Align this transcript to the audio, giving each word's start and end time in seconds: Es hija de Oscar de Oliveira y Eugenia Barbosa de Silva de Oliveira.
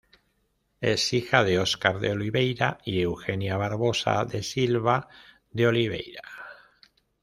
Es 0.79 1.13
hija 1.13 1.43
de 1.43 1.59
Oscar 1.59 1.99
de 1.99 2.09
Oliveira 2.09 2.79
y 2.83 2.99
Eugenia 3.01 3.55
Barbosa 3.57 4.25
de 4.25 4.41
Silva 4.41 5.07
de 5.51 5.67
Oliveira. 5.67 6.23